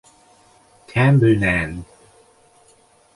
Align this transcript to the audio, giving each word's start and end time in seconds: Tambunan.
Tambunan. 0.87 1.71